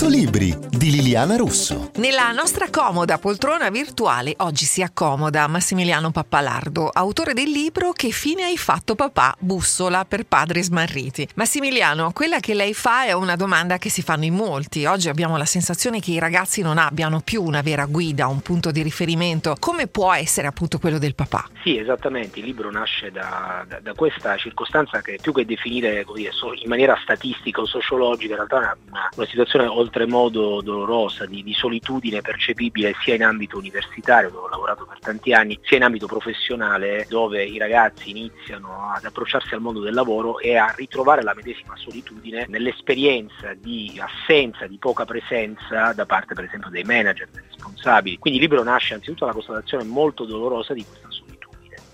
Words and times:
100 0.00 0.16
libri 0.16 0.56
di 0.70 0.90
Liliana 0.92 1.36
Russo. 1.36 1.90
Nella 1.96 2.32
nostra 2.32 2.70
comoda 2.70 3.18
poltrona 3.18 3.68
virtuale 3.68 4.32
oggi 4.38 4.64
si 4.64 4.80
accomoda 4.80 5.46
Massimiliano 5.46 6.10
Pappalardo, 6.10 6.88
autore 6.88 7.34
del 7.34 7.50
libro 7.50 7.92
Che 7.92 8.08
fine 8.08 8.44
hai 8.44 8.56
fatto 8.56 8.94
papà? 8.94 9.36
Bussola 9.38 10.06
per 10.06 10.24
padri 10.24 10.62
smarriti. 10.62 11.28
Massimiliano, 11.34 12.12
quella 12.12 12.40
che 12.40 12.54
lei 12.54 12.72
fa 12.72 13.04
è 13.04 13.12
una 13.12 13.36
domanda 13.36 13.76
che 13.76 13.90
si 13.90 14.00
fanno 14.00 14.24
in 14.24 14.32
molti. 14.32 14.86
Oggi 14.86 15.10
abbiamo 15.10 15.36
la 15.36 15.44
sensazione 15.44 16.00
che 16.00 16.12
i 16.12 16.18
ragazzi 16.18 16.62
non 16.62 16.78
abbiano 16.78 17.20
più 17.20 17.42
una 17.42 17.60
vera 17.60 17.84
guida, 17.84 18.26
un 18.26 18.40
punto 18.40 18.70
di 18.70 18.80
riferimento. 18.80 19.54
Come 19.58 19.86
può 19.86 20.14
essere 20.14 20.46
appunto 20.46 20.78
quello 20.78 20.96
del 20.96 21.14
papà? 21.14 21.46
Sì, 21.62 21.76
esattamente. 21.76 22.38
Il 22.38 22.46
libro 22.46 22.70
nasce 22.70 23.10
da, 23.10 23.66
da, 23.68 23.80
da 23.80 23.92
questa 23.92 24.34
circostanza 24.38 25.02
che 25.02 25.18
più 25.20 25.34
che 25.34 25.44
definire 25.44 26.06
dire, 26.14 26.32
in 26.54 26.68
maniera 26.68 26.98
statistica 27.02 27.60
o 27.60 27.66
sociologica, 27.66 28.30
in 28.30 28.36
realtà 28.36 28.72
è 28.72 28.76
una, 28.88 29.10
una 29.14 29.26
situazione 29.26 29.66
oltremodo 29.90 30.62
dolorosa 30.62 31.26
di, 31.26 31.42
di, 31.42 31.52
solitudine 31.52 32.20
percepibile 32.20 32.94
sia 33.02 33.16
in 33.16 33.24
ambito 33.24 33.58
universitario 33.58 34.30
dove 34.30 34.46
ho 34.46 34.48
lavorato 34.48 34.86
per 34.86 35.00
tanti 35.00 35.32
anni 35.32 35.58
sia 35.62 35.78
in 35.78 35.82
ambito 35.82 36.06
professionale 36.06 37.06
dove 37.08 37.44
i 37.44 37.58
ragazzi 37.58 38.10
iniziano 38.10 38.92
ad 38.94 39.04
approcciarsi 39.04 39.52
al 39.54 39.60
mondo 39.60 39.80
del 39.80 39.92
lavoro 39.92 40.38
e 40.38 40.56
a 40.56 40.72
ritrovare 40.76 41.22
la 41.22 41.34
medesima 41.34 41.76
solitudine 41.76 42.46
nell'esperienza 42.48 43.52
di 43.54 44.00
assenza, 44.00 44.66
di 44.68 44.78
poca 44.78 45.04
presenza 45.04 45.92
da 45.92 46.06
parte 46.06 46.34
per 46.34 46.44
esempio 46.44 46.70
dei 46.70 46.84
manager, 46.84 47.28
dei 47.32 47.42
responsabili. 47.48 48.18
Quindi 48.18 48.38
il 48.38 48.46
libro 48.46 48.62
nasce 48.62 48.94
anzitutto 48.94 49.24
dalla 49.24 49.34
constatazione 49.34 49.84
molto 49.84 50.24
dolorosa 50.24 50.72
di 50.72 50.84
questa 50.84 51.08
solitudine 51.10 51.29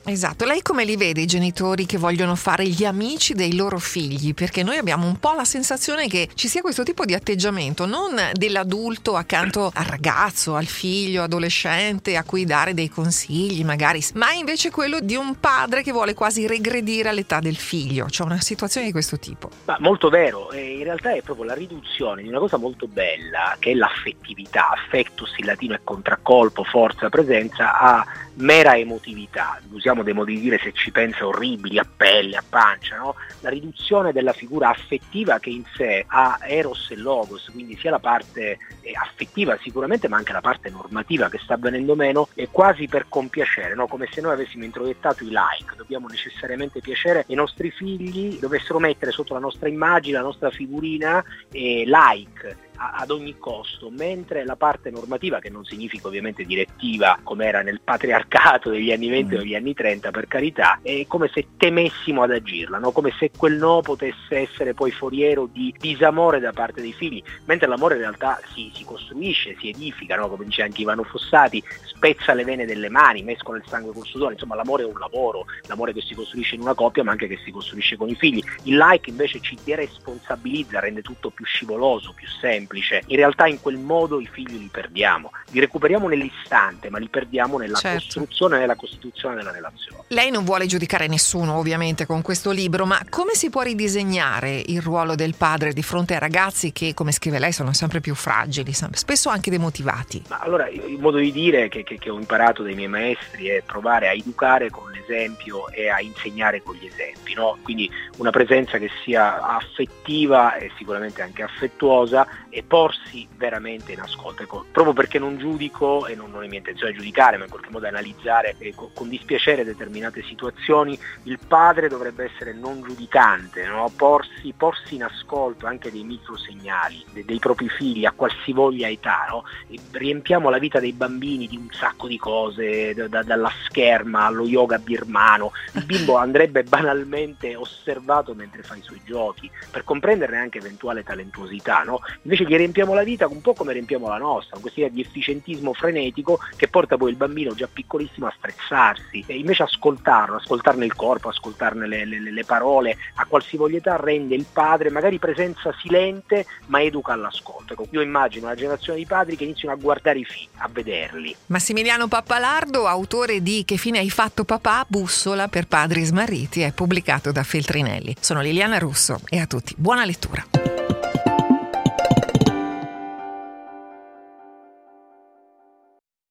Esatto, 0.09 0.45
lei 0.45 0.63
come 0.63 0.85
li 0.85 0.97
vede 0.97 1.23
i 1.23 1.27
genitori 1.27 1.85
che 1.85 1.99
vogliono 1.99 2.37
fare 2.37 2.65
gli 2.65 2.85
amici 2.85 3.35
dei 3.35 3.57
loro 3.57 3.79
figli? 3.81 4.35
Perché 4.35 4.63
noi 4.63 4.77
abbiamo 4.77 5.05
un 5.05 5.19
po' 5.19 5.33
la 5.35 5.45
sensazione 5.45 6.07
che 6.07 6.29
ci 6.35 6.47
sia 6.47 6.61
questo 6.61 6.85
tipo 6.85 7.05
di 7.05 7.13
atteggiamento, 7.13 7.87
non 7.87 8.15
dell'adulto 8.33 9.17
accanto 9.17 9.73
al 9.75 9.85
ragazzo, 9.85 10.55
al 10.55 10.67
figlio, 10.67 11.25
adolescente, 11.25 12.17
a 12.17 12.23
cui 12.23 12.45
dare 12.45 12.73
dei 12.73 12.89
consigli 12.89 13.65
magari, 13.65 14.01
ma 14.15 14.31
invece 14.31 14.71
quello 14.71 15.01
di 15.01 15.17
un 15.17 15.41
padre 15.41 15.83
che 15.83 15.91
vuole 15.91 16.15
quasi 16.15 16.47
regredire 16.47 17.09
all'età 17.09 17.41
del 17.41 17.57
figlio, 17.57 18.09
cioè 18.09 18.27
una 18.27 18.41
situazione 18.41 18.87
di 18.87 18.93
questo 18.93 19.19
tipo. 19.19 19.51
Ma 19.65 19.77
molto 19.81 20.09
vero, 20.09 20.55
in 20.55 20.85
realtà 20.85 21.15
è 21.15 21.23
proprio 21.23 21.47
la 21.47 21.55
riduzione 21.55 22.23
di 22.23 22.29
una 22.29 22.39
cosa 22.39 22.59
molto 22.59 22.87
bella, 22.87 23.57
che 23.59 23.73
è 23.73 23.75
l'affettività, 23.75 24.69
affectus 24.71 25.35
in 25.39 25.47
latino 25.47 25.75
è 25.75 25.81
contraccolpo, 25.83 26.63
forza, 26.63 27.09
presenza, 27.09 27.77
a 27.77 28.07
mera 28.37 28.77
emotività, 28.77 29.61
usiamo 29.71 30.03
dei 30.03 30.13
modi 30.13 30.35
di 30.35 30.41
dire 30.41 30.59
se 30.59 30.73
ci 30.73 30.91
pensa 30.91 31.27
orribili, 31.27 31.79
a 31.79 31.87
pelle, 31.97 32.37
a 32.37 32.45
pancia, 32.47 32.97
no? 32.97 33.15
la 33.41 33.49
riduzione 33.49 34.13
della 34.13 34.33
figura 34.33 34.69
affettiva 34.71 35.39
che 35.39 35.51
in 35.51 35.65
sé 35.75 36.05
ha 36.07 36.39
eros 36.43 36.91
e 36.91 36.97
logos, 36.97 37.49
quindi 37.51 37.77
sia 37.77 37.91
la 37.91 37.99
parte 37.99 38.59
eh, 38.81 38.93
affettiva 38.95 39.59
sicuramente 39.63 40.09
ma 40.09 40.17
anche 40.17 40.33
la 40.33 40.41
parte 40.41 40.71
normativa 40.71 41.29
che 41.29 41.39
sta 41.39 41.57
venendo 41.57 41.95
meno, 41.95 42.29
è 42.35 42.49
quasi 42.51 42.87
per 42.89 43.07
compiacere, 43.09 43.75
no? 43.75 43.87
come 43.87 44.09
se 44.11 44.21
noi 44.21 44.33
avessimo 44.33 44.65
introiettato 44.65 45.25
i 45.25 45.29
like, 45.29 45.75
dobbiamo 45.77 46.09
necessariamente 46.09 46.81
piacere 46.81 47.25
ai 47.29 47.35
nostri 47.35 47.71
figli, 47.71 48.39
dovessero 48.39 48.79
mettere 48.79 49.13
sotto 49.13 49.35
la 49.35 49.41
nostra 49.41 49.69
immagine, 49.69 50.19
la 50.19 50.25
nostra 50.25 50.51
figurina 50.51 51.25
eh, 51.51 51.85
like 51.87 52.65
ad 52.77 53.11
ogni 53.11 53.39
costo, 53.39 53.91
mentre 53.91 54.45
la 54.45 54.57
parte 54.57 54.91
normativa, 54.91 55.39
che 55.39 55.51
non 55.51 55.65
significa 55.65 56.09
ovviamente 56.09 56.45
direttiva 56.45 57.19
come 57.23 57.47
era 57.47 57.63
nel 57.63 57.81
patriarcato 57.83 58.71
degli 58.71 58.93
anni 58.93 59.09
20 59.09 59.35
o 59.35 59.37
mm. 59.37 59.41
degli 59.41 59.55
anni 59.55 59.75
30 59.75 60.11
per 60.11 60.27
carità, 60.27 60.79
è 60.83 61.05
come 61.07 61.31
se 61.33 61.49
temessimo 61.57 62.23
ad 62.23 62.33
agirla, 62.33 62.79
no? 62.79 62.93
come 62.93 63.13
se 63.19 63.31
quel 63.37 63.57
no 63.57 63.81
potesse 63.81 64.37
essere 64.37 64.75
poi 64.75 64.91
foriero 64.91 65.49
di 65.51 65.75
disamore 65.79 66.41
da 66.41 66.53
parte 66.53 66.81
dei 66.81 66.93
figli, 66.93 67.23
mentre 67.47 67.67
l'amore 67.67 67.95
in 67.95 68.01
realtà 68.01 68.41
si, 68.53 68.71
si 68.75 68.85
costruisce, 68.85 69.57
si 69.59 69.71
edifica, 69.71 70.17
no? 70.17 70.29
come 70.29 70.45
dice 70.45 70.63
anche 70.63 70.83
Ivano 70.83 71.03
Fossati, 71.03 71.63
spezza 71.85 72.35
le 72.35 72.45
vene 72.45 72.67
delle 72.67 72.89
mani, 72.89 73.23
mescola 73.23 73.59
il 73.59 73.65
sangue 73.67 73.93
col 73.93 74.07
sudore, 74.07 74.35
insomma 74.35 74.55
l'amore 74.55 74.83
è 74.83 74.87
un 74.87 74.99
lavoro, 74.99 75.47
l'amore 75.67 75.93
che 75.93 76.03
si 76.03 76.15
costruisce 76.15 76.55
in 76.55 76.61
una 76.61 76.75
coppia 76.75 77.03
ma 77.03 77.13
anche 77.13 77.27
che 77.27 77.39
si 77.45 77.51
costruisce 77.51 77.97
con 77.97 78.09
i 78.09 78.15
figli. 78.15 78.43
Il 78.65 78.77
like 78.77 79.11
invece 79.11 79.41
ci 79.41 79.57
deresponsabilizza, 79.65 80.81
rende 80.81 81.03
tutto 81.03 81.31
più 81.31 81.45
scivoloso, 81.45 82.13
più 82.15 82.27
semplice 82.29 82.66
semplice, 82.67 83.03
in 83.07 83.17
realtà 83.17 83.47
in 83.47 83.61
quel 83.61 83.79
modo 83.79 84.21
i 84.21 84.29
figli 84.31 84.59
li 84.59 84.69
perdiamo, 84.71 85.31
li 85.51 85.61
recuperiamo 85.61 86.09
nell'istante, 86.09 86.91
ma 86.91 86.99
li 86.99 87.09
perdiamo 87.09 87.59
nella 87.59 87.79
certo. 87.79 87.99
costruzione 87.99 88.57
e 88.57 88.59
nella 88.61 88.75
costituzione 88.75 89.37
della 89.37 89.53
relazione. 89.53 90.03
Lei 90.09 90.31
non 90.31 90.45
vuole 90.45 90.67
giudicare 90.67 91.07
nessuno 91.07 91.57
ovviamente 91.57 92.07
con 92.07 92.23
questo 92.23 92.51
libro, 92.51 92.85
ma 92.85 93.01
come 93.09 93.35
si 93.35 93.49
può 93.51 93.63
ridisegnare 93.63 94.63
il 94.67 94.83
ruolo 94.83 95.15
del 95.15 95.35
padre 95.37 95.73
di 95.73 95.83
fronte 95.83 96.15
ai 96.15 96.21
ragazzi 96.21 96.73
che, 96.73 96.93
come 96.95 97.13
scrive 97.13 97.39
lei, 97.39 97.53
sono 97.53 97.73
sempre 97.73 98.01
più 98.01 98.15
fragili, 98.15 98.73
spesso 98.73 99.29
anche 99.29 99.51
demotivati? 99.51 100.25
Ma 100.29 100.41
allora, 100.41 100.69
il 100.69 100.99
modo 100.99 101.19
di 101.19 101.31
dire 101.33 101.69
che, 101.69 101.85
che, 101.85 101.99
che 101.99 102.11
ho 102.11 102.19
imparato 102.19 102.63
dai 102.63 102.75
miei 102.75 102.89
maestri 102.89 103.47
è 103.47 103.63
provare 103.65 104.09
a 104.09 104.13
educare 104.13 104.71
con 104.71 104.91
l'esempio 104.91 105.69
e 105.71 105.89
a 105.89 106.01
insegnare 106.01 106.63
con 106.63 106.75
gli 106.75 106.87
esempi, 106.87 107.35
no? 107.35 107.59
quindi 107.63 107.91
una 108.17 108.31
presenza 108.31 108.79
che 108.79 108.91
sia 109.05 109.41
affettiva 109.43 110.57
e 110.57 110.71
sicuramente 110.77 111.23
anche 111.23 111.43
affettuosa 111.43 112.27
e 112.57 112.63
porsi 112.63 113.29
veramente 113.37 113.93
in 113.93 114.01
ascolto. 114.01 114.43
Ecco, 114.43 114.65
proprio 114.73 114.95
perché 114.95 115.19
non 115.19 115.37
giudico 115.37 116.07
e 116.07 116.15
non, 116.15 116.31
non, 116.31 116.43
è 116.43 116.47
mia 116.47 116.57
intenzione 116.57 116.95
giudicare, 116.95 117.37
ma 117.37 117.45
in 117.45 117.51
qualche 117.51 117.69
modo 117.69 117.87
analizzare 117.87 118.55
eh, 118.57 118.73
con, 118.75 119.11
dispiacere 119.11 119.63
determinate 119.63 120.23
situazioni, 120.23 120.99
il 121.25 121.39
padre 121.47 121.89
dovrebbe 121.89 122.25
essere 122.25 122.55
non 122.55 122.81
giudicante, 122.81 123.67
no? 123.67 123.93
porsi, 123.95 124.55
porsi, 124.57 124.95
in 124.95 125.03
ascolto 125.03 125.67
anche 125.67 125.91
dei 125.91 126.03
microsegnali 126.03 127.05
de, 127.13 127.27
dei 127.27 127.39
propri 127.39 127.69
figli 127.69 128.07
a 128.07 128.13
qualsivoglia 128.17 128.89
età. 128.89 129.27
No? 129.29 129.45
riempiamo 129.91 130.49
la 130.49 130.59
vita 130.59 130.81
dei 130.81 130.95
bambini 130.95 131.47
di 131.49 131.59
un 131.59 131.69
sacco 131.71 132.09
di 132.09 132.17
cose, 132.17 132.95
da, 132.95 133.23
dalla 133.23 133.53
scherma 133.67 134.25
allo 134.25 134.47
yoga 134.47 134.79
birmano. 134.79 135.53
Il 135.73 135.85
bimbo 135.85 136.17
andrebbe 136.17 136.63
banalmente 136.63 137.55
osservato 137.55 138.33
mentre 138.33 138.63
fa 138.63 138.77
i 138.77 138.83
suoi 138.83 139.03
giochi 139.05 139.51
per 139.71 139.85
comprenderne 139.85 140.39
anche 140.39 140.57
eventuale 140.57 141.03
talentuosità. 141.03 141.83
No? 141.83 142.01
Invece 142.23 142.45
gli 142.47 142.57
riempiamo 142.57 142.95
la 142.95 143.03
vita 143.03 143.27
un 143.27 143.41
po' 143.41 143.55
come 143.55 143.73
riempiamo 143.73 144.09
la 144.09 144.19
nostra, 144.19 144.53
con 144.53 144.63
questa 144.63 144.81
idea 144.81 144.93
di 144.93 145.01
efficientismo 145.01 145.73
frenetico 145.73 146.39
che 146.57 146.69
porta 146.69 146.97
poi 146.97 147.11
il 147.11 147.17
bambino 147.17 147.55
già 147.55 147.69
piccolissimo 147.71 148.27
a 148.27 148.35
stressarsi 148.37 149.25
e 149.27 149.37
invece 149.37 149.65
ascoltarlo, 149.65 150.37
ascoltarne 150.37 150.85
il 150.85 150.95
corpo, 150.95 151.29
ascoltarne 151.29 151.87
le, 151.87 152.05
le, 152.05 152.31
le 152.31 152.45
parole, 152.45 152.97
a 153.17 153.27
qualsivoglia 153.27 153.79
età 153.79 153.97
rende 153.97 154.35
il 154.35 154.47
padre 154.51 154.91
magari 154.91 155.19
presenza 155.19 155.75
silente 155.81 156.47
ma 156.67 156.83
educa 156.83 157.13
all'ascolto. 157.13 157.73
Ecco, 157.73 157.87
io 157.91 158.01
immagino 158.01 158.47
una 158.47 158.55
generazione 158.55 158.99
di 158.99 159.07
padri 159.07 159.37
che 159.37 159.45
iniziano 159.45 159.75
a 159.75 159.79
guardare 159.79 160.21
i 160.21 160.25
figli, 160.25 160.49
a 160.57 160.69
vederli. 160.71 161.35
Massimiliano 161.47 162.09
Pappalardo, 162.09 162.87
autore 162.87 163.43
di 163.43 163.65
Che 163.65 163.77
fine 163.77 163.99
hai 163.99 164.11
fatto 164.11 164.45
papà? 164.45 164.85
Bussola 164.89 165.49
per 165.49 165.67
padri 165.67 166.05
smarriti, 166.05 166.61
è 166.61 166.73
pubblicato 166.73 167.33
da 167.33 167.43
Feltrinelli. 167.43 168.15
Sono 168.21 168.41
Liliana 168.41 168.79
Russo 168.79 169.21
e 169.29 169.39
a 169.39 169.47
tutti 169.47 169.75
buona 169.77 170.05
lettura. 170.05 170.56